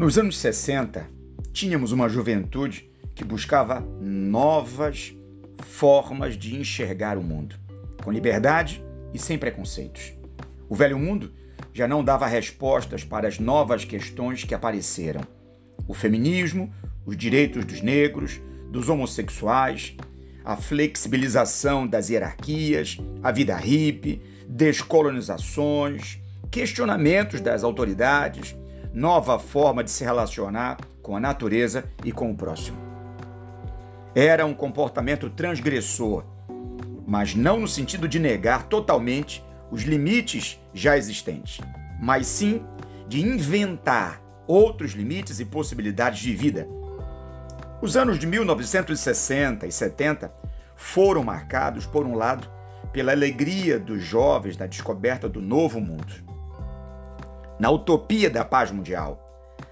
Nos 0.00 0.16
anos 0.16 0.38
60, 0.38 1.06
tínhamos 1.52 1.92
uma 1.92 2.08
juventude 2.08 2.90
que 3.14 3.22
buscava 3.22 3.80
novas 4.00 5.14
formas 5.62 6.38
de 6.38 6.56
enxergar 6.56 7.18
o 7.18 7.22
mundo, 7.22 7.54
com 8.02 8.10
liberdade 8.10 8.82
e 9.12 9.18
sem 9.18 9.36
preconceitos. 9.36 10.14
O 10.70 10.74
velho 10.74 10.98
mundo 10.98 11.30
já 11.74 11.86
não 11.86 12.02
dava 12.02 12.26
respostas 12.26 13.04
para 13.04 13.28
as 13.28 13.38
novas 13.38 13.84
questões 13.84 14.42
que 14.42 14.54
apareceram: 14.54 15.20
o 15.86 15.92
feminismo, 15.92 16.72
os 17.04 17.14
direitos 17.14 17.66
dos 17.66 17.82
negros, 17.82 18.40
dos 18.70 18.88
homossexuais, 18.88 19.94
a 20.42 20.56
flexibilização 20.56 21.86
das 21.86 22.08
hierarquias, 22.08 22.96
a 23.22 23.30
vida 23.30 23.54
hippie, 23.54 24.22
descolonizações, 24.48 26.18
questionamentos 26.50 27.42
das 27.42 27.62
autoridades, 27.62 28.56
nova 28.92 29.38
forma 29.38 29.84
de 29.84 29.90
se 29.90 30.04
relacionar 30.04 30.78
com 31.02 31.16
a 31.16 31.20
natureza 31.20 31.84
e 32.04 32.12
com 32.12 32.30
o 32.30 32.36
próximo. 32.36 32.78
Era 34.14 34.44
um 34.44 34.54
comportamento 34.54 35.30
transgressor, 35.30 36.24
mas 37.06 37.34
não 37.34 37.60
no 37.60 37.68
sentido 37.68 38.08
de 38.08 38.18
negar 38.18 38.64
totalmente 38.64 39.44
os 39.70 39.82
limites 39.82 40.60
já 40.74 40.96
existentes, 40.96 41.60
mas 42.00 42.26
sim 42.26 42.62
de 43.08 43.20
inventar 43.20 44.20
outros 44.46 44.92
limites 44.92 45.38
e 45.38 45.44
possibilidades 45.44 46.20
de 46.20 46.34
vida. 46.34 46.66
Os 47.80 47.96
anos 47.96 48.18
de 48.18 48.26
1960 48.26 49.66
e 49.66 49.72
70 49.72 50.32
foram 50.74 51.22
marcados, 51.22 51.86
por 51.86 52.04
um 52.04 52.14
lado, 52.14 52.48
pela 52.92 53.12
alegria 53.12 53.78
dos 53.78 54.02
jovens 54.02 54.56
na 54.56 54.66
descoberta 54.66 55.28
do 55.28 55.40
novo 55.40 55.80
mundo, 55.80 56.12
na 57.60 57.70
utopia 57.70 58.30
da 58.30 58.42
paz 58.42 58.70
mundial, 58.70 59.20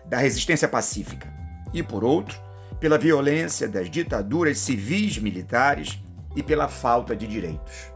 da 0.04 0.18
resistência 0.18 0.68
pacífica, 0.68 1.26
e, 1.72 1.82
por 1.82 2.04
outro, 2.04 2.38
pela 2.78 2.98
violência 2.98 3.66
das 3.66 3.90
ditaduras 3.90 4.58
civis 4.58 5.16
militares 5.16 5.98
e 6.36 6.42
pela 6.42 6.68
falta 6.68 7.16
de 7.16 7.26
direitos. 7.26 7.90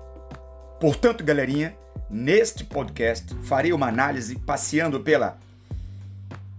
Portanto, 0.80 1.22
galerinha, 1.22 1.76
neste 2.08 2.64
podcast 2.64 3.34
farei 3.42 3.72
uma 3.72 3.86
análise 3.86 4.36
passeando 4.38 4.98
pela 4.98 5.38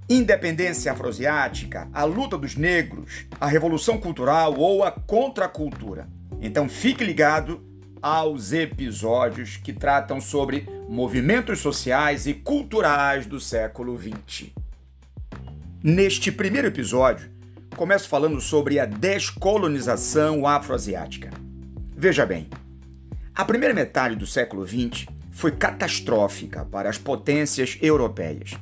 independência 0.07 0.91
afroasiática, 0.91 1.87
a 1.91 2.03
luta 2.03 2.37
dos 2.37 2.55
negros, 2.55 3.25
a 3.41 3.47
revolução 3.47 3.97
cultural 3.97 4.53
ou 4.59 4.83
a 4.83 4.91
contracultura. 4.91 6.07
Então 6.39 6.69
fique 6.69 7.03
ligado 7.03 7.61
aos 7.99 8.53
episódios 8.53 9.57
que 9.57 9.73
tratam 9.73 10.21
sobre 10.21 10.67
movimentos 10.87 11.59
sociais 11.59 12.27
e 12.27 12.33
culturais 12.33 13.25
do 13.25 13.39
século 13.39 13.97
XX. 13.97 14.51
Neste 15.83 16.31
primeiro 16.31 16.67
episódio, 16.67 17.29
começo 17.75 18.07
falando 18.07 18.39
sobre 18.39 18.79
a 18.79 18.85
descolonização 18.85 20.47
afroasiática. 20.47 21.31
Veja 21.95 22.25
bem, 22.25 22.49
a 23.33 23.43
primeira 23.43 23.73
metade 23.73 24.15
do 24.15 24.27
século 24.27 24.65
XX 24.67 25.07
foi 25.31 25.51
catastrófica 25.51 26.65
para 26.65 26.89
as 26.89 26.97
potências 26.97 27.77
europeias, 27.81 28.53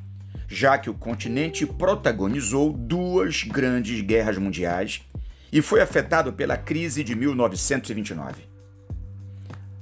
já 0.48 0.78
que 0.78 0.90
o 0.90 0.94
continente 0.94 1.66
protagonizou 1.66 2.72
duas 2.72 3.44
grandes 3.44 4.02
guerras 4.02 4.38
mundiais 4.38 5.02
e 5.52 5.62
foi 5.62 5.82
afetado 5.82 6.32
pela 6.34 6.56
crise 6.56 7.04
de 7.04 7.16
1929 7.16 8.52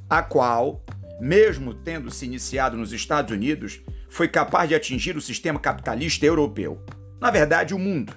a 0.09 0.23
qual, 0.23 0.81
mesmo 1.19 1.73
tendo 1.73 2.11
se 2.11 2.25
iniciado 2.25 2.77
nos 2.77 2.93
Estados 2.93 3.31
Unidos, 3.31 3.81
foi 4.07 4.27
capaz 4.27 4.69
de 4.69 4.75
atingir 4.75 5.15
o 5.15 5.21
sistema 5.21 5.59
capitalista 5.59 6.25
europeu. 6.25 6.83
Na 7.19 7.29
verdade, 7.29 7.73
o 7.73 7.79
mundo, 7.79 8.13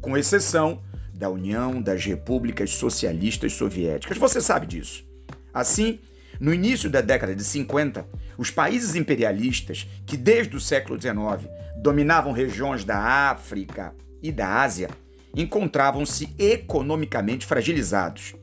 com 0.00 0.16
exceção 0.16 0.82
da 1.12 1.28
União 1.28 1.82
das 1.82 2.04
Repúblicas 2.04 2.70
Socialistas 2.70 3.52
Soviéticas. 3.52 4.16
Você 4.16 4.40
sabe 4.40 4.66
disso. 4.66 5.04
Assim, 5.52 6.00
no 6.40 6.54
início 6.54 6.88
da 6.88 7.02
década 7.02 7.36
de 7.36 7.44
50, 7.44 8.06
os 8.38 8.50
países 8.50 8.94
imperialistas, 8.94 9.86
que 10.06 10.16
desde 10.16 10.56
o 10.56 10.60
século 10.60 10.98
XIX 10.98 11.46
dominavam 11.76 12.32
regiões 12.32 12.84
da 12.84 12.98
África 13.30 13.94
e 14.22 14.32
da 14.32 14.62
Ásia, 14.62 14.88
encontravam-se 15.36 16.34
economicamente 16.38 17.44
fragilizados, 17.44 18.34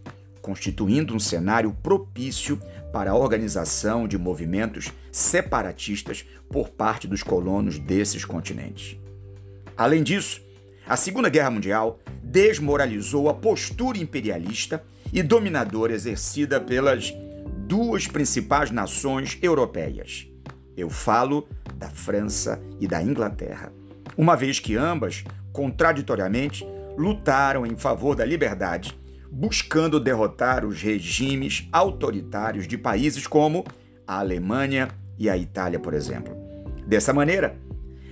constituindo 0.42 1.16
um 1.16 1.20
cenário 1.20 1.76
propício 1.82 2.62
para 2.92 3.12
a 3.12 3.16
organização 3.16 4.08
de 4.08 4.18
movimentos 4.18 4.92
separatistas 5.12 6.26
por 6.50 6.70
parte 6.70 7.08
dos 7.08 7.24
colonos 7.24 7.78
desses 7.78 8.26
continentes. 8.26 8.98
Além 9.76 10.04
disso, 10.04 10.42
a 10.88 10.96
Segunda 10.96 11.30
Guerra 11.30 11.52
Mundial 11.52 12.00
desmoralizou 12.24 13.30
a 13.30 13.34
postura 13.34 13.98
imperialista 13.98 14.84
e 15.12 15.22
dominadora 15.22 15.94
exercida 15.94 16.60
pelas 16.60 17.14
duas 17.68 18.08
principais 18.08 18.72
nações 18.72 19.38
europeias. 19.42 20.28
Eu 20.76 20.90
falo 20.90 21.48
da 21.76 21.90
França 21.90 22.62
e 22.80 22.88
da 22.88 23.02
Inglaterra, 23.02 23.72
uma 24.18 24.36
vez 24.36 24.60
que 24.60 24.76
ambas, 24.76 25.24
contraditoriamente, 25.52 26.66
lutaram 26.98 27.66
em 27.66 27.76
favor 27.76 28.16
da 28.16 28.26
liberdade 28.26 28.98
buscando 29.32 30.00
derrotar 30.00 30.66
os 30.66 30.82
regimes 30.82 31.68
autoritários 31.72 32.68
de 32.68 32.78
países 32.78 33.28
como 33.28 33.66
a 34.06 34.20
Alemanha 34.20 34.90
e 35.18 35.30
a 35.30 35.38
Itália, 35.38 35.80
por 35.80 35.94
exemplo. 35.94 36.36
Dessa 36.86 37.14
maneira, 37.14 37.58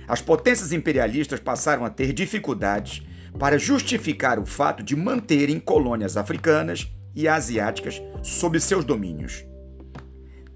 as 0.06 0.20
potências 0.20 0.72
imperialistas 0.72 1.40
passaram 1.40 1.84
a 1.84 1.90
ter 1.90 2.12
dificuldades 2.12 3.02
para 3.38 3.58
justificar 3.58 4.38
o 4.38 4.46
fato 4.46 4.82
de 4.82 4.94
manterem 4.96 5.58
colônias 5.58 6.16
africanas 6.16 6.90
e 7.14 7.26
asiáticas 7.26 8.00
sob 8.22 8.60
seus 8.60 8.84
domínios. 8.84 9.44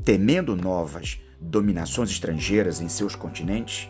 Temendo 0.04 0.54
novas 0.56 1.20
dominações 1.40 2.10
estrangeiras 2.10 2.80
em 2.80 2.88
seus 2.88 3.14
continentes, 3.14 3.88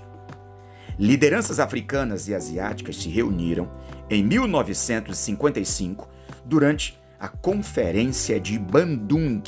lideranças 0.98 1.58
africanas 1.58 2.28
e 2.28 2.34
asiáticas 2.34 2.96
se 2.96 3.08
reuniram 3.08 3.70
em 4.08 4.22
1955 4.24 6.08
durante 6.44 6.98
a 7.18 7.28
Conferência 7.28 8.40
de 8.40 8.58
Bandung, 8.58 9.42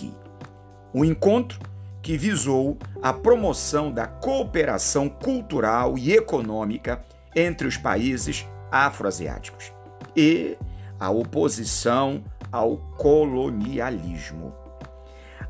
um 0.94 1.04
encontro 1.04 1.58
que 2.02 2.18
visou 2.18 2.76
a 3.00 3.12
promoção 3.12 3.90
da 3.90 4.06
cooperação 4.06 5.08
cultural 5.08 5.96
e 5.96 6.12
econômica 6.12 7.02
entre 7.34 7.66
os 7.66 7.76
países 7.76 8.46
afroasiáticos 8.70 9.72
e 10.14 10.58
a 10.98 11.10
oposição 11.10 12.22
ao 12.50 12.76
colonialismo. 12.98 14.54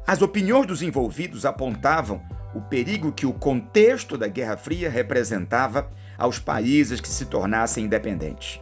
As 0.06 0.22
opiniões 0.22 0.66
dos 0.66 0.82
envolvidos 0.82 1.44
apontavam 1.44 2.22
o 2.54 2.60
perigo 2.60 3.12
que 3.12 3.26
o 3.26 3.32
contexto 3.32 4.16
da 4.16 4.28
Guerra 4.28 4.56
Fria 4.56 4.91
representava 4.91 5.91
aos 6.19 6.38
países 6.38 7.00
que 7.00 7.09
se 7.09 7.26
tornassem 7.26 7.84
independentes 7.84 8.60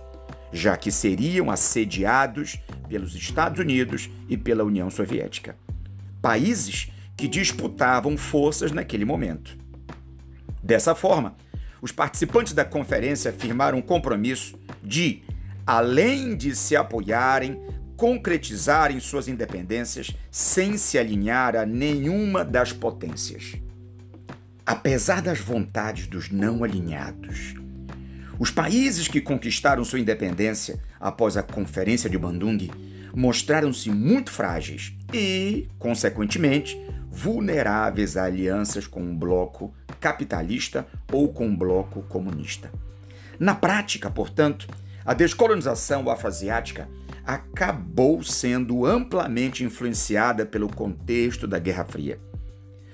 já 0.53 0.77
que 0.77 0.91
seriam 0.91 1.50
assediados 1.50 2.59
pelos 2.88 3.15
Estados 3.15 3.61
Unidos 3.61 4.11
e 4.28 4.37
pela 4.37 4.65
União 4.65 4.91
Soviética, 4.91 5.56
países 6.21 6.91
que 7.16 7.28
disputavam 7.28 8.16
forças 8.16 8.72
naquele 8.72 9.05
momento. 9.05 9.56
Dessa 10.62 10.94
forma, 10.94 11.37
os 11.83 11.93
participantes 11.93 12.53
da 12.53 12.65
conferência 12.65 13.33
firmaram 13.33 13.78
um 13.78 13.83
compromisso 13.83 14.59
de, 14.83 15.22
além 15.66 16.37
de 16.37 16.55
se 16.55 16.77
apoiarem, 16.77 17.60
concretizarem 17.97 18.99
suas 19.00 19.28
independências 19.28 20.16
sem 20.31 20.77
se 20.77 20.99
alinhar 20.99 21.55
a 21.55 21.66
nenhuma 21.66 22.44
das 22.44 22.72
potências. 22.72 23.55
Apesar 24.65 25.21
das 25.21 25.39
vontades 25.39 26.07
dos 26.07 26.30
não 26.30 26.65
alinhados, 26.65 27.54
os 28.41 28.51
países 28.51 29.07
que 29.07 29.21
conquistaram 29.21 29.84
sua 29.84 30.01
independência 30.01 30.81
após 30.98 31.37
a 31.37 31.42
Conferência 31.42 32.09
de 32.09 32.16
Bandung 32.16 32.71
mostraram-se 33.15 33.91
muito 33.91 34.31
frágeis 34.31 34.95
e, 35.13 35.69
consequentemente, 35.78 36.81
vulneráveis 37.10 38.16
a 38.16 38.25
alianças 38.25 38.87
com 38.87 39.03
um 39.03 39.15
bloco 39.15 39.75
capitalista 40.01 40.87
ou 41.13 41.31
com 41.31 41.48
um 41.48 41.54
bloco 41.54 42.01
comunista. 42.04 42.72
Na 43.39 43.54
prática, 43.54 44.10
portanto, 44.10 44.66
a 45.04 45.13
descolonização 45.13 46.09
afroasiática 46.09 46.89
acabou 47.27 48.22
sendo 48.22 48.86
amplamente 48.86 49.65
influenciada 49.65 50.47
pelo 50.47 50.75
contexto 50.75 51.47
da 51.47 51.59
Guerra 51.59 51.84
Fria 51.84 52.19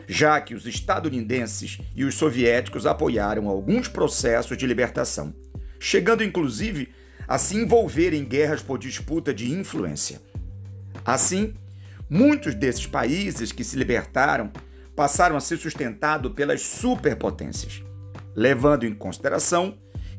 já 0.07 0.41
que 0.41 0.55
os 0.55 0.67
estadunidenses 0.67 1.79
e 1.95 2.05
os 2.05 2.15
soviéticos 2.15 2.87
apoiaram 2.87 3.49
alguns 3.49 3.89
processos 3.89 4.57
de 4.57 4.67
libertação, 4.67 5.35
chegando 5.81 6.23
inclusive 6.23 6.89
a 7.27 7.39
se 7.39 7.57
envolver 7.57 8.13
em 8.15 8.25
guerras 8.25 8.63
por 8.63 8.79
disputa 8.79 9.35
de 9.35 9.51
influência. 9.51 10.21
Assim, 11.05 11.55
muitos 12.09 12.55
desses 12.55 12.87
países 12.87 13.53
que 13.53 13.65
se 13.65 13.77
libertaram 13.77 14.51
passaram 14.95 15.37
a 15.37 15.41
ser 15.41 15.59
sustentados 15.59 16.33
pelas 16.33 16.63
superpotências, 16.63 17.83
levando 18.35 18.87
em 18.87 18.95
consideração 18.95 19.77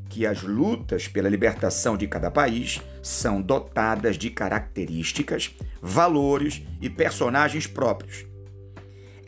que 0.09 0.25
as 0.25 0.41
lutas 0.41 1.07
pela 1.07 1.29
libertação 1.29 1.97
de 1.97 2.07
cada 2.07 2.31
país 2.31 2.81
são 3.01 3.41
dotadas 3.41 4.17
de 4.17 4.29
características, 4.29 5.51
valores 5.81 6.61
e 6.81 6.89
personagens 6.89 7.67
próprios. 7.67 8.26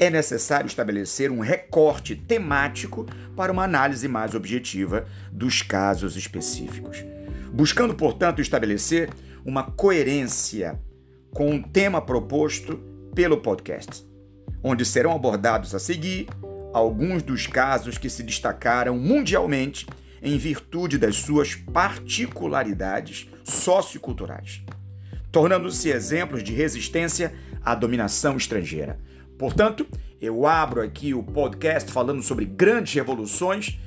É 0.01 0.09
necessário 0.09 0.65
estabelecer 0.65 1.29
um 1.29 1.41
recorte 1.41 2.15
temático 2.15 3.05
para 3.35 3.51
uma 3.51 3.65
análise 3.65 4.07
mais 4.07 4.33
objetiva 4.33 5.05
dos 5.29 5.61
casos 5.61 6.15
específicos, 6.15 7.03
buscando, 7.51 7.93
portanto, 7.93 8.41
estabelecer 8.41 9.09
uma 9.43 9.61
coerência 9.61 10.79
com 11.31 11.53
o 11.53 11.61
tema 11.61 12.01
proposto 12.01 12.77
pelo 13.13 13.41
podcast, 13.41 14.05
onde 14.63 14.85
serão 14.85 15.11
abordados 15.11 15.75
a 15.75 15.79
seguir 15.79 16.29
alguns 16.73 17.21
dos 17.21 17.45
casos 17.45 17.97
que 17.97 18.09
se 18.09 18.23
destacaram 18.23 18.97
mundialmente 18.97 19.85
em 20.21 20.37
virtude 20.37 20.97
das 20.97 21.17
suas 21.17 21.55
particularidades 21.55 23.29
socioculturais, 23.43 24.61
tornando-se 25.29 25.89
exemplos 25.89 26.41
de 26.41 26.53
resistência 26.53 27.33
à 27.65 27.75
dominação 27.75 28.37
estrangeira. 28.37 28.97
Portanto, 29.39 29.87
eu 30.21 30.45
abro 30.45 30.81
aqui 30.81 31.13
o 31.13 31.23
podcast 31.23 31.89
falando 31.93 32.21
sobre 32.21 32.43
grandes 32.43 32.93
revoluções, 32.93 33.79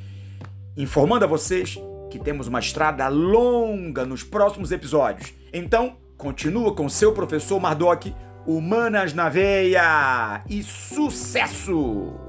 informando 0.78 1.26
a 1.26 1.28
vocês 1.28 1.78
que 2.10 2.18
temos 2.18 2.48
uma 2.48 2.58
estrada 2.58 3.06
longa 3.08 4.06
nos 4.06 4.22
próximos 4.24 4.72
episódios. 4.72 5.34
Então, 5.52 5.98
continua 6.16 6.74
com 6.74 6.88
seu 6.88 7.12
professor 7.12 7.60
Mardoc, 7.60 8.06
Humanas 8.46 9.12
na 9.12 9.28
Veia 9.28 10.42
e 10.48 10.62
sucesso! 10.62 12.21